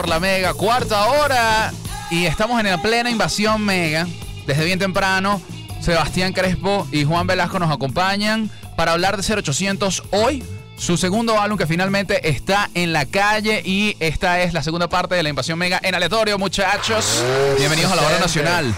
por 0.00 0.08
la 0.08 0.18
Mega, 0.18 0.54
cuarta 0.54 1.08
hora. 1.08 1.72
Y 2.10 2.24
estamos 2.24 2.58
en 2.58 2.70
la 2.70 2.80
plena 2.80 3.10
invasión 3.10 3.62
Mega. 3.62 4.06
Desde 4.46 4.64
bien 4.64 4.78
temprano, 4.78 5.42
Sebastián 5.82 6.32
Crespo 6.32 6.88
y 6.90 7.04
Juan 7.04 7.26
Velasco 7.26 7.58
nos 7.58 7.70
acompañan 7.70 8.50
para 8.78 8.92
hablar 8.92 9.20
de 9.20 9.42
0800 9.42 10.04
hoy. 10.12 10.42
Su 10.78 10.96
segundo 10.96 11.38
álbum 11.38 11.58
que 11.58 11.66
finalmente 11.66 12.30
está 12.30 12.70
en 12.72 12.94
la 12.94 13.04
calle 13.04 13.60
y 13.62 13.94
esta 14.00 14.40
es 14.40 14.54
la 14.54 14.62
segunda 14.62 14.88
parte 14.88 15.16
de 15.16 15.22
la 15.22 15.28
invasión 15.28 15.58
mega 15.58 15.78
en 15.82 15.94
aleatorio, 15.94 16.38
muchachos. 16.38 17.22
Bienvenidos 17.58 17.92
a 17.92 17.96
la 17.96 18.02
hora 18.02 18.18
nacional. 18.18 18.74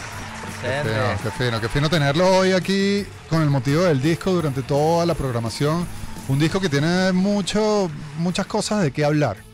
Qué 0.61 0.83
fino, 0.83 1.23
qué 1.23 1.45
fino, 1.45 1.61
qué 1.61 1.69
fino 1.69 1.89
tenerlo 1.89 2.39
hoy 2.39 2.51
aquí 2.51 3.07
con 3.31 3.43
el 3.43 3.49
motivo 3.49 3.85
del 3.85 4.03
disco 4.03 4.33
durante 4.33 4.63
toda 4.63 5.07
la 5.07 5.15
programación. 5.15 5.87
Un 6.27 6.41
disco 6.41 6.59
que 6.59 6.69
tiene 6.69 7.13
mucho, 7.13 7.89
muchas 8.19 8.47
cosas 8.47 8.83
de 8.83 8.91
qué 8.91 9.05
hablar. 9.05 9.52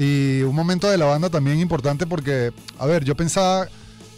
Y 0.00 0.40
un 0.42 0.54
momento 0.54 0.88
de 0.90 0.96
la 0.96 1.04
banda 1.04 1.28
también 1.28 1.60
importante 1.60 2.06
porque, 2.06 2.52
a 2.78 2.86
ver, 2.86 3.04
yo 3.04 3.14
pensaba 3.14 3.68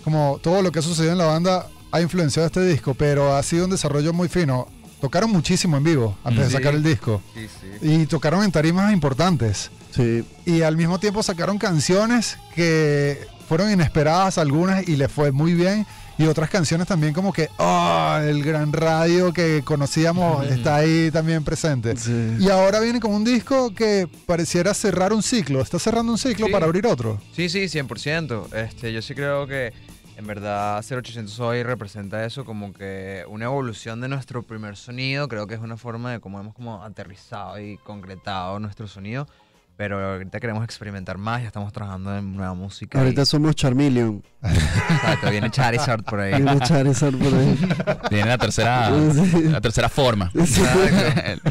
como 0.04 0.38
todo 0.40 0.62
lo 0.62 0.70
que 0.70 0.78
ha 0.78 0.82
sucedido 0.82 1.10
en 1.12 1.18
la 1.18 1.24
banda 1.26 1.66
ha 1.90 2.00
influenciado 2.00 2.46
este 2.46 2.64
disco, 2.64 2.94
pero 2.94 3.34
ha 3.34 3.42
sido 3.42 3.64
un 3.64 3.72
desarrollo 3.72 4.12
muy 4.12 4.28
fino. 4.28 4.68
Tocaron 5.00 5.30
muchísimo 5.32 5.76
en 5.76 5.82
vivo 5.82 6.16
antes 6.22 6.44
de 6.44 6.50
Sí. 6.50 6.56
sacar 6.56 6.74
el 6.74 6.84
disco. 6.84 7.20
Sí, 7.34 7.48
sí. 7.60 7.66
Y 7.88 8.06
tocaron 8.06 8.44
en 8.44 8.52
tarimas 8.52 8.92
importantes. 8.92 9.72
Sí, 9.90 10.24
Y 10.46 10.62
al 10.62 10.76
mismo 10.76 10.98
tiempo 11.00 11.22
sacaron 11.22 11.58
canciones 11.58 12.38
que 12.54 13.26
fueron 13.48 13.70
inesperadas 13.70 14.38
algunas 14.38 14.88
y 14.88 14.94
les 14.96 15.10
fue 15.10 15.32
muy 15.32 15.52
bien. 15.52 15.84
Y 16.18 16.26
otras 16.26 16.50
canciones 16.50 16.86
también 16.86 17.14
como 17.14 17.32
que, 17.32 17.48
oh, 17.58 18.18
el 18.22 18.42
gran 18.44 18.72
radio 18.72 19.32
que 19.32 19.62
conocíamos 19.64 20.46
está 20.46 20.76
ahí 20.76 21.10
también 21.10 21.42
presente. 21.42 21.96
sí. 21.96 22.36
Y 22.38 22.48
ahora 22.50 22.80
viene 22.80 23.00
con 23.00 23.12
un 23.12 23.24
disco 23.24 23.74
que 23.74 24.08
pareciera 24.26 24.74
cerrar 24.74 25.12
un 25.12 25.22
ciclo. 25.22 25.60
Está 25.62 25.78
cerrando 25.78 26.12
un 26.12 26.18
ciclo 26.18 26.46
Sí. 26.46 26.52
para 26.52 26.66
abrir 26.66 26.86
otro. 26.86 27.20
Sí, 27.34 27.48
sí, 27.48 27.68
100%. 27.68 28.52
Este, 28.54 28.92
yo 28.92 29.00
sí 29.02 29.14
creo 29.14 29.46
que 29.46 29.72
en 30.16 30.26
verdad 30.26 30.82
0800 30.86 31.40
hoy 31.40 31.62
representa 31.62 32.24
eso 32.24 32.44
como 32.44 32.72
que 32.74 33.24
una 33.28 33.46
evolución 33.46 34.00
de 34.02 34.08
nuestro 34.08 34.42
primer 34.42 34.76
sonido. 34.76 35.26
Creo 35.28 35.46
que 35.46 35.54
es 35.54 35.60
una 35.60 35.76
forma 35.78 36.12
de 36.12 36.20
cómo 36.20 36.38
hemos 36.38 36.54
como 36.54 36.82
aterrizado 36.84 37.58
y 37.58 37.78
concretado 37.78 38.60
nuestro 38.60 38.86
sonido. 38.86 39.26
Pero 39.76 40.12
ahorita 40.12 40.38
queremos 40.38 40.62
experimentar 40.64 41.18
más, 41.18 41.40
ya 41.40 41.46
estamos 41.48 41.72
trabajando 41.72 42.16
en 42.16 42.36
nueva 42.36 42.54
música. 42.54 42.98
Ahorita 43.00 43.22
y- 43.22 43.26
somos 43.26 43.56
Charmeleon. 43.56 44.22
Exacto, 44.42 45.30
viene 45.30 45.50
Charizard 45.50 46.02
por 46.04 46.20
ahí. 46.20 46.34
Viene 46.34 46.58
Charizard 46.60 47.14
por 47.16 47.32
ahí. 47.34 47.58
Viene 48.10 48.28
la 48.28 48.38
tercera, 48.38 48.90
la 48.90 49.60
tercera 49.60 49.88
forma. 49.88 50.30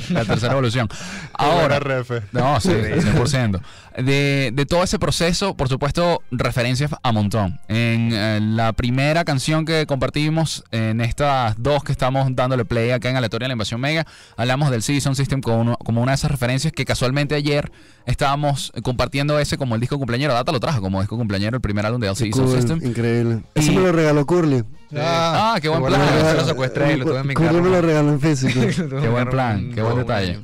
la 0.10 0.26
tercera 0.26 0.54
evolución. 0.54 0.88
Ahora 1.34 1.80
refe. 1.80 2.22
No, 2.32 2.60
sí, 2.60 2.70
100%. 2.70 3.62
De, 4.04 4.52
de 4.54 4.66
todo 4.66 4.84
ese 4.84 5.00
proceso, 5.00 5.56
por 5.58 5.68
supuesto, 5.68 6.22
referencias 6.32 6.92
a 7.04 7.12
montón. 7.12 7.60
En 7.68 8.12
eh, 8.14 8.40
la 8.42 8.72
primera 8.74 9.26
canción 9.26 9.66
que 9.66 9.86
compartimos, 9.86 10.64
en 10.72 11.02
estas 11.02 11.56
dos 11.62 11.84
que 11.84 11.92
estamos 11.92 12.28
dándole 12.36 12.64
play 12.66 12.92
acá 12.92 13.10
en 13.10 13.18
Aleatoria 13.18 13.46
de 13.46 13.50
la 13.50 13.54
Invasión 13.54 13.82
Mega, 13.82 14.06
hablamos 14.38 14.70
del 14.72 14.82
Sound 14.84 15.16
System 15.16 15.42
como, 15.42 15.62
uno- 15.62 15.78
como 15.78 16.02
una 16.02 16.12
de 16.12 16.16
esas 16.16 16.32
referencias 16.32 16.72
que 16.74 16.86
casualmente 16.86 17.36
ayer 17.36 17.72
estábamos 18.12 18.72
compartiendo 18.84 19.40
ese 19.40 19.58
como 19.58 19.76
el 19.76 19.82
disco 19.82 19.98
cumpleañero. 19.98 20.34
Data 20.34 20.52
lo 20.52 20.60
trajo 20.60 20.82
como 20.82 21.00
disco 21.02 21.18
cumpleañero, 21.18 21.56
el 21.58 21.62
primer 21.62 21.86
álbum 21.86 22.00
del 22.02 22.16
CD 22.16 22.32
Sound 22.32 22.48
Cool, 22.50 22.58
System. 22.60 22.80
increíble. 22.84 23.44
Ese 23.56 23.72
Y- 23.72 23.76
me 23.76 23.82
lo 23.82 23.92
regaló 23.92 24.26
Curly. 24.26 24.64
Ah, 24.96 25.58
qué 25.62 25.70
buen 25.70 25.84
plan. 25.86 26.02
Yo 26.02 26.30
se 26.32 26.34
lo 26.38 26.46
secuestré 26.46 26.94
y 26.94 26.98
lo 26.98 27.06
tuve 27.06 27.20
en 27.20 27.28
mi 27.28 27.34
Curly 27.34 27.48
carro. 27.50 27.62
me 27.64 27.70
lo 27.70 27.82
regaló 27.82 28.10
en 28.14 28.20
físico. 28.20 28.60
Qué 29.02 29.08
buen 29.10 29.30
plan, 29.30 29.72
qué 29.74 29.82
buen 29.82 29.98
detalle. 29.98 30.40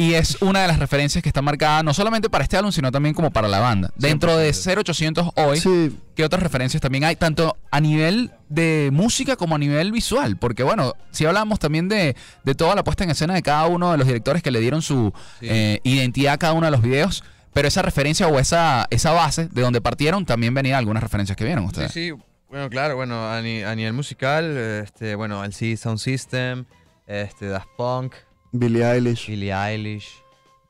Y 0.00 0.14
es 0.14 0.40
una 0.40 0.62
de 0.62 0.68
las 0.68 0.78
referencias 0.78 1.22
que 1.22 1.28
está 1.28 1.42
marcada 1.42 1.82
no 1.82 1.92
solamente 1.92 2.30
para 2.30 2.42
este 2.42 2.56
álbum, 2.56 2.72
sino 2.72 2.90
también 2.90 3.14
como 3.14 3.30
para 3.30 3.48
la 3.48 3.58
banda. 3.60 3.90
Dentro 3.96 4.34
de 4.38 4.50
0800 4.54 5.28
hoy, 5.36 5.60
Sí, 5.60 5.94
¿qué 6.16 6.24
otras 6.24 6.42
referencias 6.42 6.80
también 6.80 7.04
hay? 7.04 7.16
Tanto 7.16 7.58
a 7.70 7.80
nivel 7.80 8.30
de 8.48 8.88
música 8.94 9.36
como 9.36 9.56
a 9.56 9.58
nivel 9.58 9.92
visual. 9.92 10.38
Porque 10.38 10.62
bueno, 10.62 10.94
si 11.10 11.26
hablamos 11.26 11.58
también 11.58 11.88
de, 11.88 12.16
de 12.44 12.54
toda 12.54 12.74
la 12.74 12.82
puesta 12.82 13.04
en 13.04 13.10
escena 13.10 13.34
de 13.34 13.42
cada 13.42 13.66
uno 13.66 13.92
de 13.92 13.98
los 13.98 14.06
directores 14.06 14.42
que 14.42 14.50
le 14.50 14.60
dieron 14.60 14.80
su 14.80 15.12
Sí. 15.38 15.46
eh, 15.50 15.80
identidad 15.84 16.32
a 16.32 16.38
cada 16.38 16.54
uno 16.54 16.64
de 16.66 16.72
los 16.72 16.80
videos. 16.80 17.22
Pero 17.52 17.68
esa 17.68 17.82
referencia 17.82 18.26
o 18.26 18.38
esa, 18.38 18.86
esa 18.88 19.12
base 19.12 19.48
de 19.48 19.60
donde 19.60 19.80
partieron 19.82 20.24
también 20.24 20.54
venían 20.54 20.76
algunas 20.78 21.02
referencias 21.02 21.36
que 21.36 21.44
vieron 21.44 21.64
Sí, 21.64 21.68
ustedes. 21.68 21.92
sí. 21.92 22.12
Bueno, 22.48 22.70
claro, 22.70 22.96
bueno, 22.96 23.28
a, 23.30 23.42
ni- 23.42 23.62
a 23.62 23.74
nivel 23.74 23.92
musical, 23.92 24.56
este, 24.56 25.14
bueno, 25.14 25.44
el 25.44 25.52
CD 25.52 25.76
Sound 25.76 25.98
System, 25.98 26.64
este, 27.06 27.46
Daft 27.48 27.68
Punk, 27.76 28.14
Billie 28.52 28.84
Eilish. 28.84 29.26
Billie 29.28 29.52
Eilish, 29.52 30.08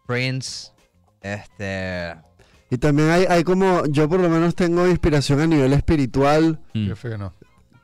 Prince, 0.06 0.70
este... 1.22 2.14
Y 2.72 2.78
también 2.78 3.10
hay, 3.10 3.24
hay 3.28 3.42
como, 3.42 3.84
yo 3.86 4.08
por 4.08 4.20
lo 4.20 4.28
menos 4.28 4.54
tengo 4.54 4.86
inspiración 4.86 5.40
a 5.40 5.46
nivel 5.46 5.72
espiritual, 5.72 6.60
Mm. 6.72 6.88
Qué 6.88 6.96
fino. 6.96 7.34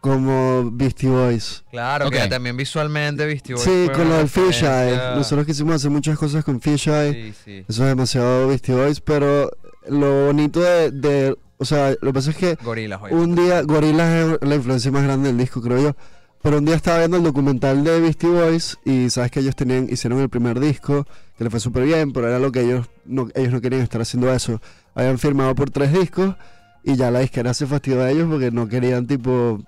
como 0.01 0.71
Beastie 0.73 1.09
Boys. 1.09 1.65
Claro, 1.73 2.07
Ok. 2.07 2.13
que 2.13 2.29
también 2.29 2.57
visualmente 2.57 3.27
Beastie 3.27 3.55
Boys 3.57 3.65
Sí, 3.65 3.89
con 3.93 4.09
lo 4.09 4.19
del 4.19 4.29
Fisheye. 4.29 4.97
Nosotros 5.17 5.45
quisimos 5.45 5.75
hacer 5.77 5.91
muchas 5.91 6.17
cosas 6.17 6.45
con 6.45 6.61
Fisheye. 6.61 7.13
Sí, 7.13 7.35
sí. 7.45 7.65
Eso 7.69 7.83
es 7.83 7.89
demasiado 7.89 8.47
Beastie 8.47 8.75
Boys, 8.77 9.01
pero 9.01 9.51
lo 9.89 10.27
bonito 10.27 10.61
de, 10.61 10.93
de- 10.93 11.37
o 11.59 11.65
sea, 11.65 11.91
lo 12.01 12.11
que 12.11 12.13
pasa 12.13 12.31
es 12.31 12.37
que 12.37 12.55
Gorilas, 12.63 13.01
oye. 13.03 13.15
un 13.15 13.35
día, 13.35 13.63
Gorillaz 13.63 14.39
es 14.41 14.49
la 14.49 14.55
influencia 14.55 14.93
más 14.93 15.03
grande 15.03 15.29
del 15.31 15.39
disco, 15.39 15.61
creo 15.61 15.81
yo. 15.83 15.97
Pero 16.47 16.59
un 16.59 16.65
día 16.65 16.77
estaba 16.77 16.99
viendo 16.99 17.17
el 17.17 17.25
documental 17.25 17.83
de 17.83 17.99
Beastie 17.99 18.29
Boys 18.29 18.79
y 18.85 19.11
sabes 19.11 19.33
que 19.33 19.41
ellos 19.41 19.57
tenían, 19.57 19.89
hicieron 19.91 20.21
el 20.21 20.29
primer 20.29 20.61
disco, 20.61 21.05
que 21.37 21.43
le 21.43 21.51
fue 21.51 21.59
súper 21.59 21.83
bien, 21.83 22.13
pero 22.13 22.29
era 22.29 22.39
lo 22.39 22.53
que 22.53 22.61
ellos 22.61 22.87
no, 23.05 23.27
ellos 23.35 23.53
no 23.53 23.61
querían 23.61 23.83
estar 23.83 24.01
haciendo 24.01 24.33
eso. 24.33 24.61
Habían 24.95 25.19
firmado 25.19 25.57
por 25.57 25.71
tres 25.71 25.93
discos 25.93 26.37
y 26.85 26.95
ya 26.95 27.11
la 27.11 27.19
disquera 27.19 27.53
se 27.53 27.67
fastidió 27.67 28.01
a 28.01 28.13
ellos 28.13 28.29
porque 28.31 28.53
no 28.53 28.69
querían 28.69 29.09
tipo 29.09 29.61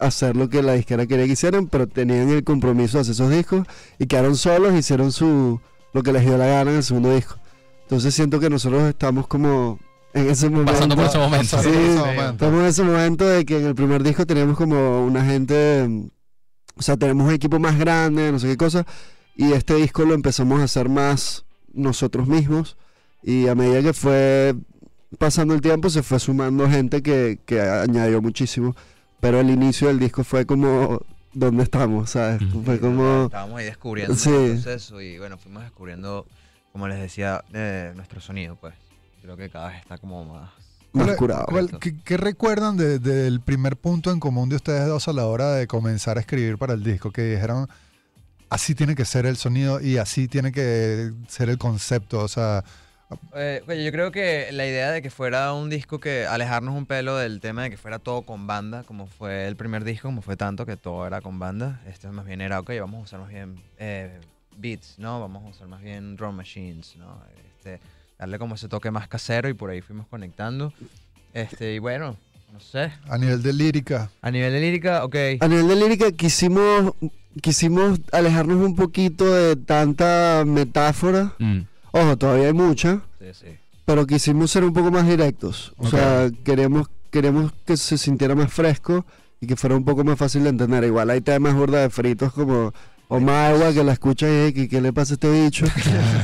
hacer 0.00 0.34
lo 0.34 0.48
que 0.48 0.62
la 0.64 0.72
disquera 0.72 1.06
quería 1.06 1.26
que 1.26 1.34
hicieran, 1.34 1.68
pero 1.68 1.86
tenían 1.86 2.28
el 2.30 2.42
compromiso 2.42 2.98
de 2.98 3.02
hacer 3.02 3.12
esos 3.12 3.30
discos 3.30 3.64
y 4.00 4.06
quedaron 4.06 4.34
solos, 4.34 4.74
hicieron 4.74 5.12
su 5.12 5.60
lo 5.92 6.02
que 6.02 6.12
les 6.12 6.24
dio 6.24 6.36
la 6.36 6.46
gana 6.46 6.72
en 6.72 6.78
el 6.78 6.82
segundo 6.82 7.14
disco. 7.14 7.36
Entonces 7.82 8.12
siento 8.12 8.40
que 8.40 8.50
nosotros 8.50 8.82
estamos 8.82 9.28
como 9.28 9.78
en 10.16 10.30
ese 10.30 10.48
momento. 10.48 10.72
Pasando 10.72 10.96
por 10.96 11.04
ese 11.04 11.18
momento. 11.18 11.62
Sí, 11.62 11.68
ese 11.68 11.92
sí. 11.92 11.98
momento. 11.98 12.30
Estamos 12.30 12.60
en 12.60 12.66
ese 12.66 12.82
momento 12.82 13.26
de 13.26 13.44
que 13.44 13.58
en 13.58 13.66
el 13.66 13.74
primer 13.74 14.02
disco 14.02 14.26
teníamos 14.26 14.56
como 14.56 15.04
una 15.04 15.24
gente, 15.24 15.88
o 16.76 16.82
sea, 16.82 16.96
tenemos 16.96 17.26
un 17.28 17.34
equipo 17.34 17.58
más 17.58 17.78
grande, 17.78 18.30
no 18.32 18.38
sé 18.38 18.48
qué 18.48 18.56
cosa, 18.56 18.86
y 19.36 19.52
este 19.52 19.74
disco 19.74 20.04
lo 20.04 20.14
empezamos 20.14 20.60
a 20.60 20.64
hacer 20.64 20.88
más 20.88 21.44
nosotros 21.72 22.26
mismos, 22.28 22.76
y 23.22 23.48
a 23.48 23.54
medida 23.54 23.82
que 23.82 23.92
fue 23.92 24.54
pasando 25.18 25.54
el 25.54 25.60
tiempo 25.60 25.88
se 25.90 26.02
fue 26.02 26.18
sumando 26.20 26.68
gente 26.68 27.02
que, 27.02 27.38
que 27.46 27.60
añadió 27.60 28.20
muchísimo, 28.22 28.76
pero 29.20 29.40
el 29.40 29.50
inicio 29.50 29.88
del 29.88 29.98
disco 29.98 30.24
fue 30.24 30.44
como, 30.46 31.00
¿dónde 31.32 31.62
estamos? 31.62 32.10
¿Sabes? 32.10 32.42
Ujú. 32.42 32.62
Fue 32.62 32.78
como... 32.80 33.24
Estábamos 33.26 33.58
ahí 33.58 33.64
descubriendo 33.66 34.14
Sí. 34.14 34.30
el 34.30 34.52
proceso 34.60 35.00
y 35.00 35.18
bueno, 35.18 35.38
fuimos 35.38 35.62
descubriendo, 35.62 36.26
como 36.72 36.86
les 36.88 37.00
decía, 37.00 37.42
eh, 37.52 37.92
nuestro 37.96 38.20
sonido, 38.20 38.56
pues. 38.56 38.74
Creo 39.22 39.36
que 39.36 39.48
cada 39.50 39.68
vez 39.68 39.78
está 39.80 39.98
como 39.98 40.24
más... 40.24 40.50
Más 40.96 41.06
¿Cuál- 41.06 41.16
curado. 41.16 41.46
cuál- 41.46 41.78
qué, 41.80 41.94
qué 42.04 42.16
recuerdan 42.16 42.76
de- 42.76 42.98
del 42.98 43.40
primer 43.40 43.76
punto 43.76 44.10
en 44.10 44.20
común 44.20 44.48
de 44.48 44.56
ustedes 44.56 44.86
dos 44.86 45.06
a 45.08 45.12
la 45.12 45.26
hora 45.26 45.52
de 45.52 45.66
comenzar 45.66 46.16
a 46.16 46.20
escribir 46.20 46.58
para 46.58 46.74
el 46.74 46.82
disco? 46.82 47.10
Que 47.10 47.22
dijeron, 47.22 47.68
así 48.50 48.74
tiene 48.74 48.94
que 48.94 49.04
ser 49.04 49.26
el 49.26 49.36
sonido 49.36 49.80
y 49.80 49.98
así 49.98 50.28
tiene 50.28 50.52
que 50.52 51.12
ser 51.28 51.48
el 51.50 51.58
concepto. 51.58 52.20
O 52.20 52.28
sea, 52.28 52.64
Eh, 53.36 53.62
oye, 53.68 53.84
yo 53.84 53.92
creo 53.92 54.10
que 54.10 54.48
la 54.50 54.66
idea 54.66 54.90
de 54.90 55.00
que 55.00 55.10
fuera 55.10 55.52
un 55.52 55.70
disco 55.70 56.00
que 56.00 56.26
alejarnos 56.26 56.74
un 56.74 56.86
pelo 56.86 57.16
del 57.16 57.38
tema 57.40 57.62
de 57.62 57.70
que 57.70 57.76
fuera 57.76 58.00
todo 58.00 58.22
con 58.22 58.48
banda, 58.48 58.82
como 58.82 59.06
fue 59.06 59.46
el 59.46 59.54
primer 59.54 59.84
disco, 59.84 60.08
como 60.08 60.22
fue 60.22 60.36
tanto 60.36 60.66
que 60.66 60.76
todo 60.76 61.06
era 61.06 61.20
con 61.20 61.38
banda, 61.38 61.80
este 61.86 62.08
más 62.08 62.26
bien 62.26 62.40
era, 62.40 62.58
ok, 62.58 62.70
vamos 62.80 62.98
a 63.00 63.02
usar 63.04 63.20
más 63.20 63.28
bien 63.28 63.62
eh, 63.78 64.18
beats, 64.56 64.98
¿no? 64.98 65.20
Vamos 65.20 65.44
a 65.44 65.48
usar 65.50 65.68
más 65.68 65.82
bien 65.82 66.16
drum 66.16 66.34
machines, 66.34 66.96
¿no? 66.96 67.22
Este, 67.58 67.78
darle 68.18 68.38
como 68.38 68.54
ese 68.54 68.68
toque 68.68 68.90
más 68.90 69.08
casero 69.08 69.48
y 69.48 69.54
por 69.54 69.70
ahí 69.70 69.80
fuimos 69.80 70.06
conectando. 70.08 70.72
Este, 71.34 71.74
y 71.74 71.78
bueno, 71.78 72.16
no 72.52 72.60
sé. 72.60 72.92
a 73.08 73.18
nivel 73.18 73.42
de 73.42 73.52
lírica, 73.52 74.10
A 74.22 74.30
nivel 74.30 74.52
de 74.52 74.60
lírica, 74.60 75.04
ok. 75.04 75.14
A 75.40 75.48
nivel 75.48 75.68
de 75.68 75.76
lírica 75.76 76.12
quisimos, 76.12 76.94
quisimos 77.42 78.00
alejarnos 78.12 78.56
un 78.64 78.74
poquito 78.76 79.30
de 79.34 79.56
tanta 79.56 80.44
metáfora. 80.46 81.34
Mm. 81.38 81.60
Ojo, 81.92 82.16
todavía 82.16 82.46
hay 82.48 82.52
mucha, 82.52 83.00
Sí, 83.18 83.26
sí. 83.32 83.46
pero 83.84 84.06
quisimos 84.06 84.50
ser 84.50 84.64
un 84.64 84.72
poco 84.72 84.90
más 84.90 85.06
directos. 85.06 85.72
O 85.76 85.84
Ok. 85.84 85.90
sea, 85.90 86.30
queremos, 86.44 86.88
queremos 87.10 87.52
que 87.66 87.76
se 87.76 87.98
sintiera 87.98 88.34
más 88.34 88.52
fresco 88.52 89.04
y 89.40 89.46
que 89.46 89.56
fuera 89.56 89.76
un 89.76 89.84
poco 89.84 90.04
más 90.04 90.18
fácil 90.18 90.42
de 90.44 90.50
entender. 90.50 90.84
Igual 90.84 91.10
hay 91.10 91.20
temas 91.20 91.54
burda 91.54 91.80
de 91.82 91.90
fritos 91.90 92.32
como 92.32 92.72
O 93.08 93.20
Magua 93.20 93.72
que 93.72 93.84
la 93.84 93.92
escucha 93.92 94.26
y 94.48 94.52
que 94.52 94.68
qué 94.68 94.80
le 94.80 94.92
pasa 94.92 95.12
a 95.12 95.14
este 95.14 95.30
bicho. 95.30 95.64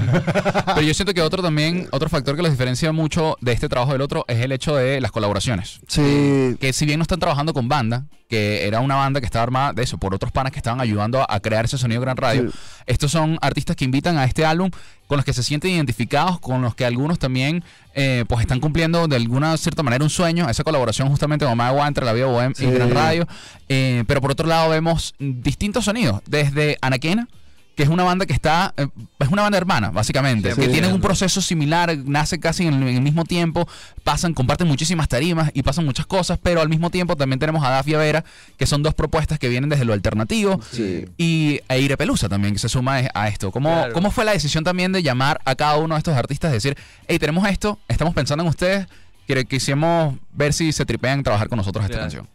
Pero 0.67 0.81
yo 0.81 0.95
siento 0.95 1.15
que 1.15 1.23
otro 1.23 1.43
también, 1.43 1.89
otro 1.93 2.09
factor 2.09 2.35
que 2.35 2.43
los 2.43 2.51
diferencia 2.51 2.91
mucho 2.91 3.37
de 3.41 3.53
este 3.53 3.69
trabajo 3.69 3.93
del 3.93 4.01
otro 4.01 4.25
es 4.27 4.41
el 4.41 4.51
hecho 4.51 4.75
de 4.75 5.01
las 5.01 5.13
colaboraciones. 5.13 5.81
Sí, 5.87 6.57
Que 6.61 6.73
si 6.73 6.85
bien 6.85 6.99
no 6.99 7.03
están 7.03 7.21
trabajando 7.21 7.55
con 7.55 7.69
banda, 7.69 8.07
que 8.33 8.67
era 8.67 8.81
una 8.81 8.95
banda 8.95 9.21
que 9.21 9.27
estaba 9.27 9.43
armada 9.43 9.75
de 9.75 9.83
eso, 9.83 9.99
por 9.99 10.15
otros 10.15 10.33
panas 10.33 10.53
que 10.53 10.59
estaban 10.59 10.81
ayudando 10.81 11.23
a, 11.29 11.39
crear 11.41 11.67
ese 11.67 11.77
sonido 11.77 12.01
Gran 12.01 12.17
Radio, 12.17 12.51
Sí. 12.51 12.59
estos 12.87 13.11
son 13.11 13.37
artistas 13.43 13.77
que 13.77 13.85
invitan 13.85 14.17
a 14.17 14.25
este 14.25 14.47
álbum 14.47 14.71
con 15.07 15.19
los 15.19 15.27
que 15.27 15.35
se 15.35 15.43
sienten 15.43 15.73
identificados, 15.73 16.41
con 16.41 16.63
los 16.63 16.75
que 16.75 16.87
algunos 16.87 17.19
también 17.19 17.63
eh, 17.93 18.25
pues 18.29 18.41
están 18.41 18.59
cumpliendo 18.61 19.07
de 19.07 19.17
alguna 19.17 19.55
cierta 19.59 19.83
manera 19.83 20.03
un 20.03 20.09
sueño, 20.09 20.49
esa 20.49 20.65
colaboración 20.65 21.11
justamente 21.11 21.45
con 21.45 21.55
Magua 21.59 21.87
entre 21.87 22.07
la 22.07 22.15
Vida 22.15 22.25
Bohem 22.25 22.55
Sí. 22.55 22.65
y 22.65 22.71
Gran 22.71 22.91
Radio. 22.91 23.29
Eh, 23.69 24.05
pero 24.07 24.23
por 24.23 24.31
otro 24.31 24.47
lado 24.49 24.71
vemos 24.71 25.13
distintos 25.19 25.85
sonidos, 25.85 26.23
desde 26.27 26.79
Anaquena, 26.81 27.29
que 27.75 27.83
es 27.83 27.89
una 27.89 28.03
banda 28.05 28.27
que 28.27 28.33
está, 28.35 28.75
eh, 28.77 28.87
es 29.19 29.29
una 29.29 29.43
banda 29.43 29.57
hermana, 29.59 29.91
básicamente, 29.91 30.55
Sí. 30.55 30.61
que 30.61 30.69
tienen 30.69 30.93
un 30.93 31.01
proceso 31.01 31.41
similar, 31.41 31.97
nace 32.05 32.39
casi 32.39 32.67
en 32.67 32.83
el, 32.83 33.01
mismo 33.01 33.25
tiempo, 33.25 33.67
pasan, 34.05 34.35
comparten 34.35 34.69
muchísimas 34.69 35.09
tarimas 35.09 35.51
y 35.55 35.63
pasan 35.63 35.85
muchas 35.87 36.05
cosas, 36.07 36.39
pero 36.43 36.61
al 36.61 36.69
mismo 36.69 36.91
tiempo 36.91 37.17
también 37.17 37.39
tenemos 37.39 37.65
a 37.65 37.71
Dafia 37.71 37.99
Vera, 37.99 38.25
que 38.59 38.67
son 38.67 38.83
dos 38.83 38.93
propuestas 38.95 39.39
que 39.39 39.49
vienen 39.49 39.71
desde 39.71 39.85
lo 39.87 39.93
alternativo, 39.95 40.61
sí. 40.71 41.07
y 41.17 41.61
Eire 41.69 41.97
Pelusa 41.97 42.29
también, 42.29 42.53
que 42.53 42.59
se 42.61 42.69
suma 42.69 42.99
a- 42.99 43.11
a 43.15 43.29
esto. 43.29 43.51
¿Cómo, 43.51 43.71
Claro. 43.71 43.93
¿Cómo 43.95 44.11
fue 44.11 44.25
la 44.25 44.33
decisión 44.33 44.65
también 44.65 44.93
de 44.93 45.03
llamar 45.03 45.41
a 45.45 45.55
cada 45.55 45.77
uno 45.77 45.95
de 45.95 45.99
estos 45.99 46.17
artistas? 46.17 46.53
Decir, 46.53 46.77
hey, 47.09 47.19
tenemos 47.19 47.49
esto, 47.49 47.79
estamos 47.89 48.13
pensando 48.15 48.43
en 48.45 48.49
ustedes, 48.51 48.87
que 49.27 49.45
quisimos 49.47 50.17
ver 50.33 50.53
si 50.53 50.73
se 50.73 50.85
tripean 50.85 51.23
trabajar 51.23 51.49
con 51.49 51.57
nosotros 51.57 51.85
esta 51.85 51.95
Claro. 51.95 52.05
canción. 52.05 52.29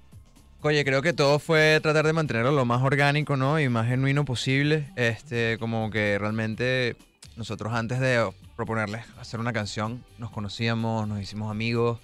Oye, 0.63 0.83
creo 0.83 1.03
que 1.03 1.13
todo 1.13 1.37
fue 1.37 1.79
tratar 1.83 2.05
de 2.05 2.13
mantenerlo 2.13 2.51
lo 2.51 2.65
más 2.65 2.81
orgánico, 2.81 3.37
¿no? 3.37 3.59
Y 3.59 3.69
más 3.69 3.87
genuino 3.87 4.25
posible. 4.25 4.89
Este, 4.95 5.57
como 5.59 5.91
que 5.91 6.17
realmente 6.17 6.95
nosotros 7.35 7.73
antes 7.73 7.99
de 7.99 8.27
proponerles 8.55 9.05
hacer 9.19 9.39
una 9.39 9.53
canción, 9.53 10.03
nos 10.17 10.31
conocíamos, 10.31 11.07
nos 11.07 11.21
hicimos 11.21 11.51
amigos. 11.51 11.99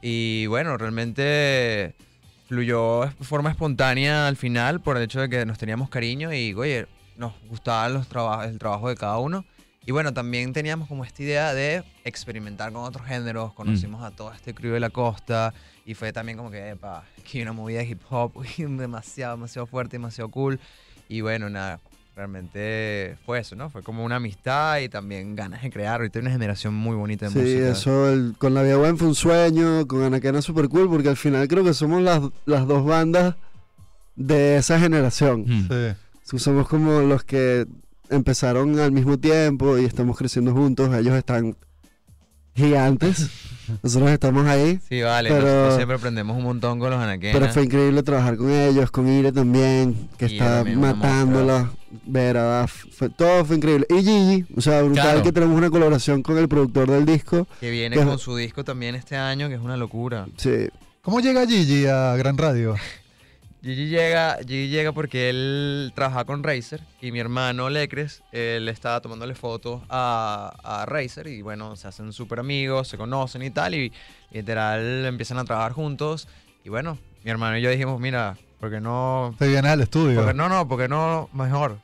Y 0.00 0.46
bueno, 0.46 0.78
realmente 0.78 1.96
fluyó 2.46 3.06
de 3.18 3.24
forma 3.24 3.50
espontánea 3.50 4.28
al 4.28 4.36
final 4.36 4.80
por 4.80 4.96
el 4.96 5.02
hecho 5.02 5.20
de 5.20 5.28
que 5.28 5.44
nos 5.44 5.58
teníamos 5.58 5.90
cariño 5.90 6.32
y, 6.32 6.54
oye, 6.54 6.86
nos 7.16 7.32
gustaba 7.48 7.88
los 7.88 8.06
trabajos, 8.06 8.46
el 8.46 8.58
trabajo 8.60 8.88
de 8.88 8.94
cada 8.94 9.18
uno. 9.18 9.44
Y 9.88 9.90
bueno, 9.92 10.12
también 10.12 10.52
teníamos 10.52 10.86
como 10.86 11.02
esta 11.02 11.22
idea 11.22 11.54
de 11.54 11.82
experimentar 12.04 12.70
con 12.74 12.84
otros 12.84 13.06
géneros. 13.06 13.54
Conocimos 13.54 14.02
a 14.04 14.10
todo 14.10 14.30
este 14.34 14.52
crew 14.52 14.74
de 14.74 14.80
la 14.80 14.90
costa 14.90 15.54
y 15.86 15.94
fue 15.94 16.12
también 16.12 16.36
como 16.36 16.50
que, 16.50 16.68
epa, 16.68 17.04
aquí 17.18 17.40
una 17.40 17.54
movida 17.54 17.78
de 17.78 17.86
hip 17.86 18.02
hop 18.10 18.32
demasiado, 18.58 19.36
demasiado 19.36 19.64
fuerte, 19.66 19.92
demasiado 19.96 20.28
cool. 20.30 20.60
Y 21.08 21.22
bueno, 21.22 21.48
nada, 21.48 21.80
realmente 22.14 23.16
fue 23.24 23.38
eso, 23.38 23.56
¿no? 23.56 23.70
Fue 23.70 23.82
como 23.82 24.04
una 24.04 24.16
amistad 24.16 24.78
y 24.80 24.90
también 24.90 25.34
ganas 25.34 25.62
de 25.62 25.70
crear. 25.70 25.94
Ahorita 26.02 26.18
hay 26.18 26.22
una 26.26 26.32
generación 26.32 26.74
muy 26.74 26.94
bonita 26.94 27.24
de 27.24 27.32
Sí, 27.32 27.38
música. 27.38 27.70
eso 27.70 28.10
el- 28.12 28.34
con 28.36 28.52
la 28.52 28.62
Vía 28.62 28.76
Buen 28.76 28.98
fue 28.98 29.08
un 29.08 29.14
sueño, 29.14 29.86
con 29.86 30.02
Anaquena 30.02 30.42
super 30.42 30.68
cool, 30.68 30.90
porque 30.90 31.08
al 31.08 31.16
final 31.16 31.48
creo 31.48 31.64
que 31.64 31.72
somos 31.72 32.02
las, 32.02 32.20
las 32.44 32.66
dos 32.66 32.84
bandas 32.84 33.36
de 34.16 34.58
esa 34.58 34.78
generación. 34.78 35.46
Mm. 35.46 35.68
Sí. 35.68 35.96
So- 36.24 36.38
Somos 36.38 36.68
como 36.68 37.00
los 37.00 37.24
que 37.24 37.66
empezaron 38.10 38.78
al 38.78 38.92
mismo 38.92 39.18
tiempo 39.18 39.78
y 39.78 39.84
estamos 39.84 40.16
creciendo 40.16 40.52
juntos. 40.52 40.94
Ellos 40.94 41.14
están 41.16 41.56
gigantes. 42.54 43.28
Nosotros 43.82 44.10
estamos 44.10 44.46
ahí. 44.46 44.80
Sí, 44.88 45.02
vale, 45.02 45.28
Pero- 45.28 45.42
nosotros 45.46 45.74
siempre 45.76 45.96
aprendemos 45.96 46.36
un 46.36 46.42
montón 46.44 46.78
con 46.78 46.90
los 46.90 46.98
anaquenas. 46.98 47.38
Pero 47.38 47.52
fue 47.52 47.64
increíble 47.64 48.02
trabajar 48.02 48.36
con 48.38 48.50
ellos, 48.50 48.90
con 48.90 49.06
Ire 49.08 49.30
también, 49.30 50.08
que 50.16 50.24
Ire 50.26 50.34
está 50.36 50.64
matándola. 50.64 51.70
Vera, 52.04 52.42
Daf, 52.42 52.84
fue- 52.92 53.08
todo 53.10 53.44
fue 53.44 53.56
increíble. 53.56 53.86
Y 53.90 54.02
Gigi, 54.02 54.44
o 54.56 54.60
sea, 54.60 54.82
brutal 54.82 55.02
Claro. 55.04 55.22
que 55.22 55.32
tenemos 55.32 55.56
una 55.56 55.70
colaboración 55.70 56.22
con 56.22 56.36
el 56.38 56.48
productor 56.48 56.90
del 56.90 57.04
disco. 57.06 57.46
Que 57.60 57.70
viene 57.70 57.96
que- 57.96 58.04
con 58.04 58.18
su 58.18 58.36
disco 58.36 58.64
también 58.64 58.94
este 58.94 59.16
año, 59.16 59.48
que 59.48 59.54
es 59.54 59.60
una 59.60 59.76
locura. 59.76 60.26
Sí, 60.36 60.68
¿Cómo 61.02 61.20
llega 61.20 61.46
Gigi 61.46 61.86
a 61.86 62.16
Gran 62.16 62.36
Radio? 62.36 62.74
Gigi 63.68 63.88
llega, 63.88 64.38
Gigi 64.46 64.68
llega 64.68 64.92
porque 64.92 65.28
él 65.30 65.92
trabaja 65.94 66.24
con 66.24 66.42
Razer 66.42 66.80
y 67.02 67.12
mi 67.12 67.20
hermano 67.20 67.68
Lecres, 67.68 68.22
él 68.32 68.68
estaba 68.68 69.00
tomándole 69.00 69.34
fotos 69.34 69.82
a, 69.90 70.52
a 70.62 70.86
Razer 70.86 71.26
y 71.26 71.42
bueno, 71.42 71.76
se 71.76 71.86
hacen 71.88 72.12
súper 72.12 72.40
amigos, 72.40 72.88
se 72.88 72.96
conocen 72.96 73.42
y 73.42 73.50
tal 73.50 73.74
y 73.74 73.92
literal 74.30 75.04
empiezan 75.06 75.38
a 75.38 75.44
trabajar 75.44 75.72
juntos 75.72 76.28
y 76.64 76.68
bueno, 76.70 76.98
mi 77.24 77.30
hermano 77.30 77.58
y 77.58 77.62
yo 77.62 77.70
dijimos, 77.70 78.00
mira, 78.00 78.36
¿por 78.60 78.70
qué 78.70 78.80
no? 78.80 79.34
Te 79.38 79.48
vienes 79.48 79.70
al 79.70 79.80
estudio. 79.82 80.18
Porque 80.20 80.34
no, 80.34 80.48
no, 80.48 80.66
porque 80.66 80.88
no, 80.88 81.28
mejor. 81.34 81.78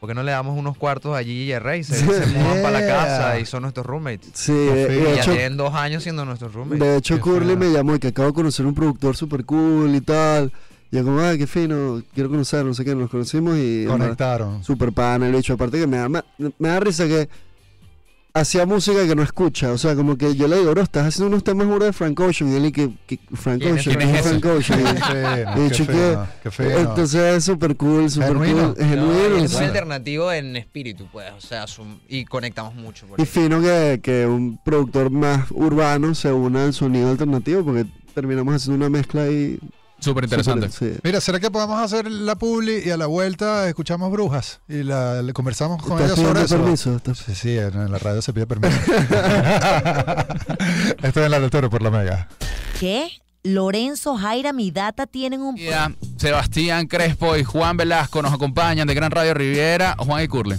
porque 0.00 0.14
no 0.14 0.22
le 0.22 0.32
damos 0.32 0.58
unos 0.58 0.76
cuartos 0.76 1.16
a 1.16 1.20
Gigi 1.22 1.44
y 1.44 1.52
a 1.52 1.60
Razer? 1.60 1.96
Sí. 1.96 2.04
Y 2.04 2.12
se 2.12 2.26
mudan 2.26 2.62
para 2.62 2.80
la 2.80 2.86
casa 2.86 3.38
y 3.38 3.46
son 3.46 3.62
nuestros 3.62 3.86
roommates. 3.86 4.30
Sí, 4.34 4.52
de, 4.52 4.86
fino. 4.88 5.04
de 5.04 5.12
Y 5.12 5.14
ya 5.16 5.20
hecho, 5.22 5.32
tienen 5.32 5.56
dos 5.56 5.72
años 5.74 6.02
siendo 6.02 6.24
nuestros 6.24 6.52
roommates. 6.52 6.80
de 6.80 6.96
hecho 6.98 7.18
Curly 7.20 7.56
me 7.56 7.70
llamó 7.70 7.94
y 7.94 7.98
que 8.00 8.08
acabo 8.08 8.28
de 8.28 8.34
conocer 8.34 8.66
un 8.66 8.74
productor 8.74 9.16
super 9.16 9.44
cool 9.46 9.94
y 9.94 10.00
tal. 10.02 10.52
Y 10.92 10.96
yo 10.96 11.04
como, 11.04 11.18
ay, 11.20 11.38
qué 11.38 11.46
fino, 11.46 12.02
quiero 12.14 12.28
conocerlo, 12.28 12.68
no 12.68 12.74
sé 12.74 12.84
qué, 12.84 12.94
nos 12.94 13.08
conocimos 13.10 13.56
y... 13.58 13.86
Conectaron. 13.86 14.62
Super 14.62 14.92
pan 14.92 15.22
el 15.24 15.34
bicho. 15.34 15.54
Aparte 15.54 15.80
que 15.80 15.86
me 15.86 15.96
da, 15.96 16.08
me, 16.08 16.20
me 16.58 16.68
da 16.68 16.78
risa 16.80 17.06
que 17.08 17.28
hacía 18.34 18.66
música 18.66 19.06
que 19.06 19.14
no 19.14 19.22
escucha. 19.22 19.72
O 19.72 19.78
sea, 19.78 19.94
como 19.94 20.16
que 20.18 20.34
yo 20.34 20.48
le 20.48 20.58
digo, 20.58 20.70
bro, 20.72 20.82
estás 20.82 21.06
haciendo 21.06 21.28
unos 21.28 21.44
temas 21.44 21.66
burda 21.66 21.86
de 21.86 21.92
Frank 21.94 22.18
Ocean. 22.20 22.52
Y 22.52 22.56
él 22.56 22.66
y 22.66 22.72
que, 22.72 22.90
que 23.06 23.18
Frank 23.34 23.60
¿Quién 23.62 23.78
es 23.78 23.86
Ocean, 23.86 24.00
Frank 24.00 24.10
¿quién 24.12 24.16
es 24.16 24.26
Frank 24.42 24.44
Ocean? 24.44 24.80
Qué 25.12 25.40
Y- 25.40 25.50
Y 25.50 25.54
qué 25.54 25.60
dicho 25.62 25.86
que- 25.86 25.92
fino, 25.92 26.26
qué 26.42 26.50
fino. 26.50 26.70
Entonces 26.70 27.36
es 27.36 27.44
súper 27.44 27.76
cool, 27.76 28.10
súper 28.10 28.34
cool. 28.34 28.46
Es 28.48 28.54
No, 28.56 28.74
genuino. 28.76 29.38
y 29.38 29.44
es 29.44 29.56
alternativo 29.56 30.30
en 30.32 30.56
espíritu, 30.56 31.06
pues. 31.10 31.30
O 31.36 31.40
sea, 31.40 31.66
su- 31.66 31.84
y 32.08 32.24
conectamos 32.26 32.74
mucho. 32.74 33.06
por 33.06 33.18
Y 33.20 33.24
fino 33.24 33.60
que, 33.62 34.00
que 34.02 34.26
un 34.26 34.58
productor 34.62 35.10
más 35.10 35.50
urbano 35.50 36.14
se 36.14 36.30
una 36.32 36.64
al 36.64 36.74
sonido 36.74 37.10
alternativo 37.10 37.64
porque 37.64 37.86
terminamos 38.14 38.54
haciendo 38.54 38.76
una 38.76 38.90
mezcla 38.90 39.22
ahí. 39.22 39.58
Súper 40.02 40.24
interesante. 40.24 40.68
sí. 40.70 40.92
Mira, 41.02 41.20
¿será 41.20 41.40
que 41.40 41.50
podemos 41.50 41.80
hacer 41.80 42.10
la 42.10 42.34
publi 42.36 42.82
y 42.84 42.90
a 42.90 42.96
la 42.96 43.06
vuelta 43.06 43.68
escuchamos 43.68 44.10
brujas 44.10 44.60
y 44.68 44.82
la, 44.82 45.22
le 45.22 45.32
conversamos 45.32 45.82
con 45.82 46.00
¿Estás 46.00 46.18
ellos 46.18 46.28
sobre 46.28 46.42
eso? 46.42 46.56
permiso? 46.58 46.96
¿Estás- 46.96 47.18
Sí, 47.18 47.34
sí, 47.34 47.56
en 47.56 47.74
en 47.80 47.92
la 47.92 47.98
radio 47.98 48.20
se 48.20 48.32
pide 48.32 48.46
permiso. 48.46 48.76
Esto 51.02 51.24
es 51.24 51.30
la 51.30 51.38
lectura 51.38 51.68
por 51.68 51.82
la 51.82 51.90
mega. 51.90 52.28
¿Qué? 52.78 53.08
Lorenzo, 53.44 54.16
Jaira, 54.16 54.52
mi 54.52 54.70
data 54.70 55.06
tienen 55.06 55.42
un... 55.42 55.56
Día, 55.56 55.92
Sebastián 56.16 56.86
Crespo 56.86 57.36
y 57.36 57.44
Juan 57.44 57.76
Velasco 57.76 58.22
nos 58.22 58.32
acompañan 58.32 58.86
de 58.86 58.94
Gran 58.94 59.10
Radio 59.10 59.34
Riviera, 59.34 59.96
Juan 59.98 60.22
y 60.22 60.28
Curle. 60.28 60.58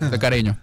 De 0.00 0.18
cariño. 0.18 0.56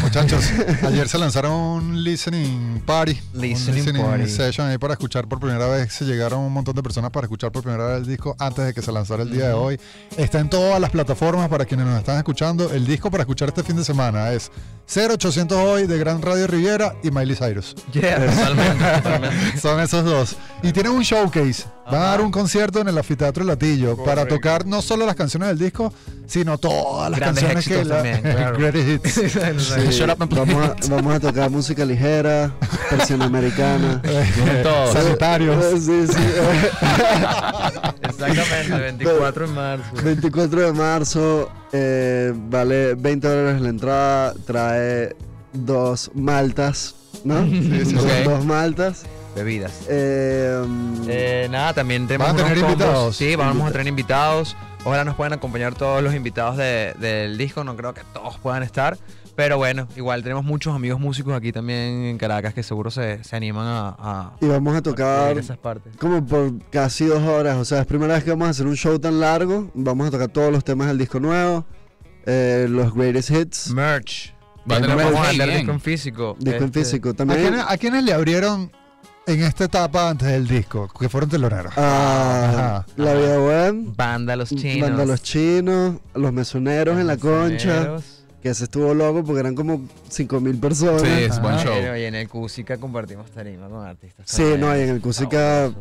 Muchachos, 0.00 0.44
ayer 0.86 1.06
se 1.08 1.18
lanzaron 1.18 1.52
un 1.52 2.02
listening 2.04 2.80
party. 2.86 3.20
Listening 3.34 3.68
un 3.68 3.74
listening 3.74 4.02
party. 4.02 4.28
session 4.28 4.66
ahí 4.68 4.78
para 4.78 4.94
escuchar 4.94 5.28
por 5.28 5.38
primera 5.38 5.66
vez. 5.68 5.92
Se 5.92 6.04
llegaron 6.04 6.40
un 6.40 6.52
montón 6.52 6.74
de 6.74 6.82
personas 6.82 7.10
para 7.10 7.26
escuchar 7.26 7.52
por 7.52 7.62
primera 7.62 7.86
vez 7.86 7.98
el 7.98 8.06
disco 8.06 8.34
antes 8.38 8.64
de 8.64 8.72
que 8.72 8.80
se 8.80 8.90
lanzara 8.90 9.22
el 9.22 9.30
día 9.30 9.48
de 9.48 9.52
hoy. 9.54 9.78
Está 10.16 10.40
en 10.40 10.48
todas 10.48 10.80
las 10.80 10.90
plataformas 10.90 11.48
para 11.48 11.64
quienes 11.66 11.86
nos 11.86 11.98
están 11.98 12.16
escuchando. 12.16 12.72
El 12.72 12.86
disco 12.86 13.10
para 13.10 13.22
escuchar 13.22 13.48
este 13.48 13.62
fin 13.62 13.76
de 13.76 13.84
semana 13.84 14.32
es 14.32 14.50
0800 14.94 15.58
hoy 15.58 15.86
de 15.86 15.98
Gran 15.98 16.22
Radio 16.22 16.46
Riviera 16.46 16.94
y 17.02 17.10
Miley 17.10 17.36
Cyrus. 17.36 17.74
Yeah, 17.92 18.26
totalmente, 18.26 18.84
totalmente. 19.02 19.60
Son 19.60 19.78
esos 19.80 20.04
dos. 20.04 20.36
Y 20.62 20.72
tienen 20.72 20.92
un 20.92 21.02
showcase. 21.02 21.64
Van 21.84 21.96
a 22.00 22.04
dar 22.06 22.20
un 22.20 22.30
concierto 22.30 22.80
en 22.80 22.88
el 22.88 22.96
Anfiteatro 22.96 23.44
Latillo 23.44 23.96
para 23.96 24.22
Correcto. 24.22 24.34
tocar 24.36 24.66
no 24.66 24.80
solo 24.80 25.04
las 25.04 25.16
canciones 25.16 25.48
del 25.48 25.58
disco, 25.58 25.92
sino 26.32 26.56
todas 26.56 27.10
las 27.10 27.20
Grandes 27.20 27.44
canciones 27.44 27.68
que 27.68 27.74
éxitos 27.74 27.88
la- 27.88 27.94
también, 27.96 28.20
claro. 28.22 28.56
Greatest 28.58 28.88
hits. 29.06 29.14
Sí, 29.94 30.02
vamos, 30.30 30.64
a, 30.64 30.74
vamos 30.88 31.14
a 31.14 31.20
tocar 31.20 31.50
música 31.50 31.84
ligera, 31.84 32.54
versión 32.90 33.20
americana. 33.20 34.00
Todo. 34.62 34.92
Sanitarios. 34.94 35.62
Sí, 35.84 36.06
sí. 36.06 36.14
Exactamente, 38.02 38.78
24 39.04 39.46
de 39.46 39.52
marzo. 39.52 39.84
24 40.02 40.60
de 40.60 40.72
marzo, 40.72 41.50
eh, 41.72 42.32
vale 42.34 42.94
20 42.94 43.28
dólares 43.28 43.60
la 43.60 43.68
entrada, 43.68 44.34
trae 44.46 45.14
dos 45.52 46.10
maltas, 46.14 46.94
¿no? 47.24 47.44
Sí, 47.44 47.82
sí, 47.84 47.96
dos, 48.24 48.44
maltas. 48.44 49.02
Bebidas. 49.34 49.72
Eh, 49.88 50.62
Eh, 51.08 51.48
nada, 51.50 51.72
también 51.72 52.06
tenemos 52.06 52.28
¿Van 52.28 52.36
a 52.40 52.42
tener 52.42 52.58
combos. 52.58 52.72
invitados? 52.72 53.16
Sí, 53.16 53.34
vamos 53.36 53.68
a 53.68 53.72
tener 53.72 53.86
invitados. 53.86 54.56
Ojalá 54.84 55.04
nos 55.04 55.14
puedan 55.14 55.32
acompañar 55.32 55.74
todos 55.74 56.02
los 56.02 56.12
invitados 56.14 56.56
de- 56.56 56.94
del 56.98 57.38
disco. 57.38 57.62
No 57.62 57.76
creo 57.76 57.94
que 57.94 58.02
todos 58.12 58.38
puedan 58.38 58.62
estar. 58.64 58.98
Pero 59.36 59.56
bueno, 59.56 59.88
igual 59.96 60.22
tenemos 60.22 60.44
muchos 60.44 60.74
amigos 60.74 61.00
músicos 61.00 61.32
aquí 61.34 61.52
también 61.52 61.78
en 62.04 62.18
Caracas 62.18 62.52
que 62.52 62.62
seguro 62.62 62.90
se, 62.90 63.24
se 63.24 63.34
animan 63.34 63.66
a, 63.66 63.96
a, 63.98 64.32
y 64.42 64.46
vamos 64.46 64.74
a 64.74 64.78
a 64.78 64.82
tocar 64.82 65.38
esas 65.38 65.56
partes. 65.56 65.96
como 65.96 66.26
por 66.26 66.58
casi 66.68 67.06
dos 67.06 67.22
horas. 67.22 67.56
O 67.56 67.64
sea, 67.64 67.80
es 67.80 67.86
primera 67.86 68.12
vez 68.14 68.24
que 68.24 68.30
vamos 68.30 68.48
a 68.48 68.50
hacer 68.50 68.66
un 68.66 68.76
show 68.76 68.98
tan 68.98 69.20
largo. 69.20 69.70
Vamos 69.74 70.08
a 70.08 70.10
tocar 70.10 70.28
todos 70.28 70.52
los 70.52 70.64
temas 70.64 70.88
del 70.88 70.98
disco 70.98 71.18
nuevo, 71.18 71.64
eh, 72.26 72.66
los 72.68 72.92
greatest 72.92 73.30
hits, 73.30 73.70
Merch. 73.70 74.34
Va 74.70 74.76
a 74.76 74.80
tener 74.82 74.96
vamos 74.96 75.26
a 75.26 75.30
bien. 75.30 75.48
disco 75.50 75.72
en 75.72 75.80
físico. 75.80 76.36
disco 76.38 76.58
en 76.58 76.64
Este, 76.64 76.80
físico. 76.84 77.08
¿A 77.10 77.14
También 77.14 77.40
quiénes, 77.40 77.64
a 77.66 77.76
quiénes 77.78 78.04
le 78.04 78.12
abrieron 78.12 78.70
en 79.26 79.42
esta 79.42 79.64
etapa 79.64 80.10
antes 80.10 80.28
del 80.28 80.46
disco? 80.48 80.88
Que 80.98 81.08
fueron 81.08 81.30
teloneros. 81.30 81.72
Ah, 81.76 82.48
Ajá. 82.84 82.86
La 82.96 83.14
Vida 83.14 83.40
Web, 83.40 83.74
Banda 83.96 84.36
Los 84.36 84.50
Chinos. 84.50 84.88
Banda 84.88 85.04
Los 85.04 85.22
Chinos, 85.22 85.96
Los 86.14 86.32
Mesoneros 86.32 86.98
en 86.98 87.06
la 87.06 87.16
concha, 87.16 87.96
que 88.42 88.48
ese 88.50 88.64
estuvo 88.64 88.92
loco 88.94 89.24
porque 89.24 89.40
eran 89.40 89.54
como 89.54 89.78
5.000 90.10 90.60
personas. 90.60 91.02
Sí, 91.02 91.08
es 91.08 91.40
buen 91.40 91.56
show. 91.58 91.72
Pero, 91.74 91.96
Y 91.96 92.04
en 92.04 92.14
el 92.14 92.28
Cusica 92.28 92.76
compartimos 92.78 93.30
tarima 93.30 93.68
con 93.68 93.86
artistas. 93.86 94.26
Sí, 94.28 94.54
no, 94.58 94.76
y 94.76 94.80
en 94.80 94.88
el 94.88 95.00
Cusica-. 95.00 95.72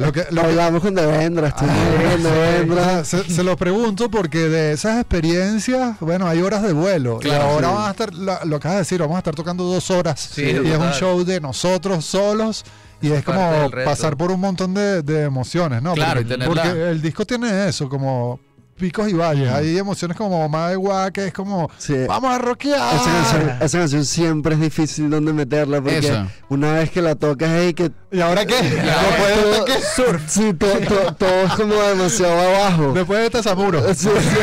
Lo 0.00 0.12
que, 0.12 0.26
lo 0.30 0.42
Hablamos 0.42 0.82
con 0.82 0.94
Devendra, 0.94 1.54
Ah, 1.56 2.12
con 2.14 2.22
Devendra. 2.22 3.04
se, 3.04 3.24
se 3.30 3.42
lo 3.44 3.56
pregunto 3.56 4.10
porque 4.10 4.48
de 4.48 4.72
esas 4.72 4.98
experiencias, 5.00 5.98
bueno, 6.00 6.26
hay 6.26 6.40
horas 6.42 6.62
de 6.62 6.72
vuelo. 6.72 7.18
Claro, 7.18 7.44
y 7.44 7.48
ahora 7.48 7.68
sí. 7.68 7.72
vamos 7.74 7.88
a 7.88 7.90
estar, 7.90 8.14
lo, 8.14 8.44
lo 8.44 8.56
acabas 8.56 8.76
de 8.76 8.80
decir, 8.80 9.00
vamos 9.00 9.16
a 9.16 9.18
estar 9.18 9.34
tocando 9.34 9.64
dos 9.64 9.90
horas. 9.90 10.30
Sí, 10.32 10.42
y 10.42 10.68
es 10.68 10.78
un 10.78 10.92
show 10.92 11.24
de 11.24 11.40
nosotros 11.40 12.04
solos. 12.04 12.64
Y 13.02 13.10
es 13.12 13.24
como 13.24 13.70
pasar 13.86 14.14
por 14.14 14.30
un 14.30 14.40
montón 14.40 14.74
de, 14.74 15.00
de 15.02 15.22
emociones, 15.22 15.80
¿no? 15.80 15.94
Claro, 15.94 16.20
porque, 16.20 16.34
y 16.34 16.36
tenerla- 16.36 16.46
porque 16.64 16.90
el 16.90 17.00
disco 17.00 17.24
tiene 17.24 17.66
eso, 17.66 17.88
como 17.88 18.38
picos 18.80 19.08
y 19.08 19.12
valles. 19.12 19.48
Hay 19.52 19.76
emociones 19.78 20.16
como 20.16 20.48
más 20.48 20.70
de 20.70 20.76
guá, 20.76 21.10
que 21.10 21.26
es 21.26 21.32
como, 21.32 21.70
Sí. 21.78 21.94
vamos 22.08 22.32
a 22.34 22.38
rockear. 22.38 22.94
Esa 22.96 23.04
canción, 23.04 23.56
esa 23.60 23.78
canción 23.78 24.04
siempre 24.04 24.54
es 24.54 24.60
difícil 24.60 25.10
donde 25.10 25.32
meterla 25.32 25.80
porque 25.80 25.98
Eso. 25.98 26.26
una 26.48 26.72
vez 26.72 26.90
que 26.90 27.02
la 27.02 27.14
tocas 27.14 27.50
ahí 27.50 27.74
que 27.74 27.90
¿Y 28.12 28.20
ahora 28.20 28.44
qué? 28.44 28.54
ahora 28.58 28.66
Después, 28.66 29.36
de, 29.36 29.42
todo, 29.52 29.64
¿qué? 29.66 30.18
sí, 30.26 30.52
to- 30.54 30.66
to- 30.94 31.14
todo 31.14 31.42
es 31.44 31.52
como 31.52 31.74
demasiado 31.74 32.40
abajo. 32.40 32.92
Después 32.92 33.18
de 33.20 33.26
este 33.26 33.38
Tasamuro. 33.38 33.80
Sí, 33.94 34.08
sí. 34.08 34.38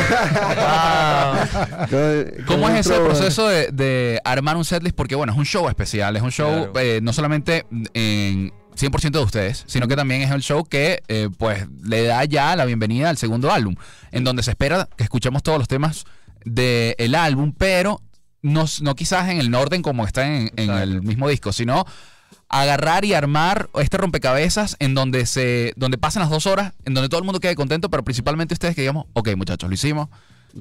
¿Cómo 2.45 2.69
es 2.69 2.85
ese 2.87 2.99
proceso 2.99 3.47
de, 3.47 3.69
de 3.71 4.19
armar 4.23 4.57
un 4.57 4.65
setlist? 4.65 4.95
Porque 4.95 5.15
bueno, 5.15 5.33
es 5.33 5.37
un 5.39 5.45
show 5.45 5.67
especial, 5.69 6.15
es 6.15 6.21
un 6.21 6.31
show 6.31 6.47
Claro. 6.71 6.79
eh, 6.79 6.99
no 7.01 7.11
solamente 7.13 7.65
en 7.93 8.53
100% 8.77 9.11
de 9.11 9.19
ustedes, 9.19 9.63
sino 9.67 9.87
que 9.87 9.95
también 9.95 10.21
es 10.21 10.31
el 10.31 10.41
show 10.41 10.63
que 10.63 11.03
eh, 11.07 11.29
pues 11.37 11.67
le 11.83 12.03
da 12.03 12.23
ya 12.25 12.55
la 12.55 12.65
bienvenida 12.65 13.09
al 13.09 13.17
segundo 13.17 13.51
álbum, 13.51 13.75
en 14.11 14.23
donde 14.23 14.43
se 14.43 14.51
espera 14.51 14.87
que 14.95 15.03
escuchemos 15.03 15.43
todos 15.43 15.57
los 15.57 15.67
temas 15.67 16.05
del 16.45 17.15
álbum, 17.15 17.53
pero 17.57 18.01
no, 18.41 18.65
no 18.81 18.95
quizás 18.95 19.29
en 19.29 19.39
el 19.39 19.53
orden 19.53 19.81
como 19.81 20.05
está 20.05 20.25
en, 20.25 20.51
en 20.55 20.69
el 20.71 21.01
mismo 21.01 21.27
disco, 21.27 21.51
sino 21.51 21.85
agarrar 22.49 23.03
y 23.03 23.13
armar 23.13 23.69
este 23.75 23.97
rompecabezas 23.97 24.77
en 24.79 24.93
donde 24.93 25.25
se 25.25 25.73
donde 25.75 25.97
pasan 25.97 26.21
las 26.21 26.29
dos 26.29 26.45
horas, 26.45 26.73
en 26.85 26.93
donde 26.93 27.09
todo 27.09 27.19
el 27.19 27.25
mundo 27.25 27.39
quede 27.39 27.55
contento, 27.55 27.89
pero 27.89 28.03
principalmente 28.03 28.53
ustedes 28.53 28.75
que 28.75 28.81
digamos, 28.81 29.05
ok 29.13 29.35
muchachos, 29.35 29.69
lo 29.69 29.73
hicimos, 29.73 30.09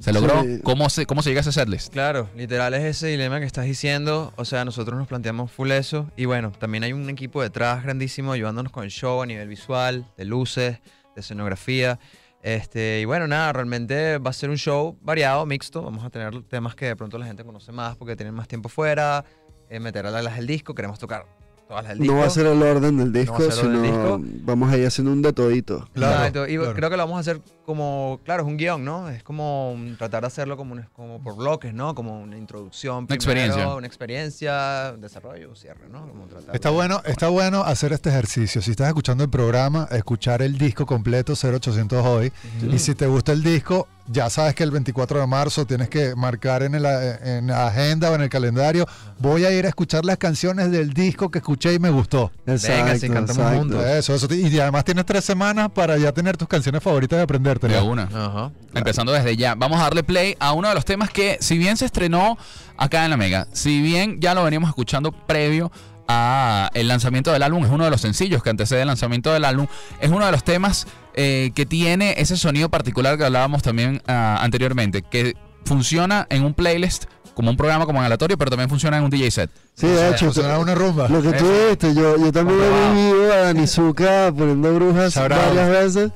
se 0.00 0.12
logró, 0.12 0.42
Sí. 0.42 0.60
¿cómo 0.62 0.88
se, 0.90 1.06
cómo 1.06 1.22
se 1.22 1.30
llega 1.30 1.40
a 1.40 1.42
ese 1.42 1.52
setlist? 1.52 1.92
Claro, 1.92 2.28
literal 2.36 2.74
es 2.74 2.84
ese 2.84 3.06
dilema 3.08 3.38
que 3.40 3.46
estás 3.46 3.64
diciendo. 3.64 4.32
O 4.36 4.44
sea, 4.44 4.64
nosotros 4.64 4.98
nos 4.98 5.08
planteamos 5.08 5.50
full 5.52 5.70
eso. 5.72 6.10
Y 6.16 6.24
bueno, 6.24 6.52
también 6.58 6.84
hay 6.84 6.92
un 6.92 7.08
equipo 7.10 7.42
detrás 7.42 7.82
grandísimo 7.82 8.32
ayudándonos 8.32 8.72
con 8.72 8.84
el 8.84 8.90
show 8.90 9.22
a 9.22 9.26
nivel 9.26 9.48
visual, 9.48 10.06
de 10.16 10.24
luces, 10.24 10.78
de 11.14 11.20
escenografía. 11.20 11.98
Este, 12.42 13.00
y 13.00 13.04
bueno, 13.06 13.26
nada, 13.26 13.52
realmente 13.52 14.18
va 14.18 14.30
a 14.30 14.32
ser 14.32 14.50
un 14.50 14.56
show 14.58 14.96
variado, 15.02 15.44
mixto. 15.46 15.82
Vamos 15.82 16.04
a 16.04 16.10
tener 16.10 16.42
temas 16.44 16.74
que 16.76 16.86
de 16.86 16.96
pronto 16.96 17.18
la 17.18 17.26
gente 17.26 17.42
conoce 17.44 17.72
más 17.72 17.96
porque 17.96 18.14
tienen 18.14 18.34
más 18.34 18.46
tiempo 18.46 18.68
fuera. 18.68 19.24
Eh, 19.68 19.80
meter 19.80 20.06
a 20.06 20.10
las 20.22 20.36
del 20.36 20.46
disco, 20.46 20.72
queremos 20.76 20.96
tocar 21.00 21.26
todas 21.66 21.82
las 21.82 21.88
del 21.90 21.98
disco. 21.98 22.14
No 22.14 22.20
va 22.20 22.26
a 22.26 22.30
ser 22.30 22.46
el 22.46 22.62
orden 22.62 22.98
del 22.98 23.12
disco, 23.12 23.32
va 23.32 23.38
del 23.40 23.52
sino 23.52 23.82
disco. 23.82 24.20
vamos 24.44 24.72
a 24.72 24.78
ir 24.78 24.86
haciendo 24.86 25.10
un 25.12 25.22
de 25.22 25.32
todito. 25.32 25.88
Claro, 25.92 26.14
Exacto, 26.18 26.46
y 26.48 26.56
claro. 26.56 26.74
creo 26.74 26.90
que 26.90 26.96
lo 26.96 27.02
vamos 27.02 27.16
a 27.16 27.20
hacer 27.20 27.40
como, 27.66 28.20
claro, 28.24 28.44
es 28.44 28.48
un 28.48 28.56
guion, 28.56 28.84
¿no? 28.84 29.08
Es 29.10 29.22
como 29.22 29.76
tratar 29.98 30.22
de 30.22 30.28
hacerlo 30.28 30.56
como, 30.56 30.72
un- 30.74 30.86
como 30.94 31.22
por 31.22 31.36
bloques, 31.36 31.74
¿no? 31.74 31.94
Como 31.94 32.20
una 32.22 32.38
introducción, 32.38 32.98
Una 32.98 33.06
primero, 33.08 33.30
experiencia. 33.32 33.74
una 33.74 33.86
experiencia, 33.86 34.92
desarrollo, 34.92 35.54
cierre, 35.54 35.88
¿no? 35.90 36.08
Como 36.08 36.26
tratar 36.26 36.54
Está 36.54 36.68
de- 36.70 36.74
bueno, 36.74 37.02
está 37.04 37.28
bueno 37.28 37.62
hacer 37.62 37.92
este 37.92 38.08
ejercicio. 38.10 38.62
Si 38.62 38.70
estás 38.70 38.88
escuchando 38.88 39.24
el 39.24 39.30
programa, 39.30 39.88
escuchar 39.90 40.40
el 40.42 40.56
disco 40.56 40.86
completo 40.86 41.34
0800 41.36 42.04
hoy. 42.06 42.32
Y 42.70 42.78
si 42.78 42.94
te 42.94 43.06
gusta 43.06 43.32
el 43.32 43.42
disco, 43.42 43.88
ya 44.08 44.30
sabes 44.30 44.54
que 44.54 44.62
el 44.62 44.70
24 44.70 45.18
de 45.18 45.26
marzo 45.26 45.66
tienes 45.66 45.88
que 45.88 46.14
marcar 46.14 46.62
en, 46.62 46.76
el- 46.76 46.86
en 46.86 47.48
la 47.48 47.66
agenda 47.66 48.10
o 48.10 48.14
en 48.14 48.20
el 48.22 48.28
calendario. 48.28 48.86
Voy 49.18 49.44
a 49.44 49.50
ir 49.50 49.66
a 49.66 49.68
escuchar 49.68 50.04
las 50.04 50.16
canciones 50.16 50.70
del 50.70 50.92
disco 50.92 51.28
que 51.30 51.38
escuché 51.38 51.74
y 51.74 51.78
me 51.80 51.90
gustó. 51.90 52.30
Exacto, 52.46 53.12
cantamos 53.12 53.52
juntos. 53.58 53.84
Eso, 53.84 54.14
eso. 54.14 54.32
Y 54.32 54.60
además 54.60 54.84
tienes 54.84 55.04
tres 55.06 55.24
semanas 55.24 55.70
para 55.74 55.96
ya 55.98 56.12
tener 56.12 56.36
tus 56.36 56.46
canciones 56.46 56.82
favoritas 56.82 57.18
y 57.18 57.22
aprenderte. 57.56 57.84
De 57.84 57.90
una. 57.90 58.02
Ajá. 58.04 58.50
Empezando 58.74 59.12
desde 59.12 59.36
ya. 59.36 59.54
Vamos 59.54 59.78
a 59.80 59.84
darle 59.84 60.02
play 60.02 60.36
a 60.38 60.52
uno 60.52 60.68
de 60.68 60.74
los 60.74 60.84
temas 60.84 61.10
que, 61.10 61.38
si 61.40 61.58
bien 61.58 61.76
se 61.76 61.84
estrenó 61.84 62.38
acá 62.76 63.04
en 63.04 63.10
la 63.10 63.16
Mega, 63.16 63.46
si 63.52 63.82
bien 63.82 64.20
ya 64.20 64.34
lo 64.34 64.44
veníamos 64.44 64.68
escuchando 64.68 65.12
previo 65.12 65.70
a 66.08 66.70
el 66.74 66.88
lanzamiento 66.88 67.32
del 67.32 67.42
álbum, 67.42 67.64
es 67.64 67.70
uno 67.70 67.84
de 67.84 67.90
los 67.90 68.00
sencillos 68.00 68.42
que 68.42 68.50
antecede 68.50 68.82
el 68.82 68.86
lanzamiento 68.86 69.32
del 69.32 69.44
álbum, 69.44 69.66
es 70.00 70.10
uno 70.10 70.24
de 70.24 70.32
los 70.32 70.44
temas 70.44 70.86
eh, 71.14 71.50
que 71.54 71.66
tiene 71.66 72.14
ese 72.18 72.36
sonido 72.36 72.68
particular 72.68 73.18
que 73.18 73.24
hablábamos 73.24 73.62
también 73.62 74.02
ah, 74.06 74.38
anteriormente, 74.40 75.02
que 75.02 75.34
funciona 75.64 76.26
en 76.30 76.44
un 76.44 76.54
playlist 76.54 77.06
como 77.34 77.50
un 77.50 77.56
programa 77.56 77.84
como 77.84 77.98
en 77.98 78.06
aleatorio, 78.06 78.38
pero 78.38 78.50
también 78.50 78.70
funciona 78.70 78.96
en 78.96 79.04
un 79.04 79.10
DJ 79.10 79.30
set. 79.30 79.50
Sí, 79.74 79.86
de 79.86 80.08
hecho, 80.08 80.26
Funciona 80.26 80.58
una 80.58 80.74
rumba. 80.74 81.06
lo 81.08 81.20
que 81.20 81.32
tú 81.32 81.44
viste, 81.68 81.94
yo, 81.94 82.16
yo 82.16 82.32
también 82.32 82.58
he 82.58 82.94
vivido 82.94 83.32
a 83.32 83.36
Danizuka 83.36 84.32
poniendo 84.34 84.74
brujas 84.74 85.14
varias 85.14 85.68
veces 85.68 86.12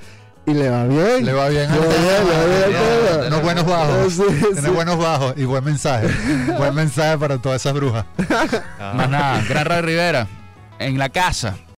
y 0.47 0.55
le 0.55 0.69
va 0.69 0.85
bien. 0.87 1.25
Le 1.25 1.33
va 1.33 1.49
bien. 1.49 1.71
Le 1.71 1.79
va 1.79 1.87
bien, 1.87 2.25
le 2.27 2.33
va 2.33 2.45
bien, 2.47 2.71
le 2.71 3.11
va 3.11 3.17
bien. 3.19 3.27
Unos 3.29 3.43
buenos 3.43 3.67
bajos. 3.67 4.13
Sí, 4.15 4.23
Tiene 4.53 4.61
sí. 4.63 4.71
buenos 4.71 4.99
bajos 4.99 5.35
y 5.37 5.45
buen 5.45 5.65
mensaje. 5.65 6.09
buen 6.59 6.75
mensaje 6.75 7.19
para 7.19 7.39
todas 7.39 7.61
esas 7.61 7.73
brujas. 7.75 8.05
Más 8.95 9.09
nada, 9.09 9.43
Gran 9.49 9.65
Ray 9.67 9.83
Rivera, 9.83 10.27
en 10.79 10.99
la 10.99 11.09
casa, 11.09 11.57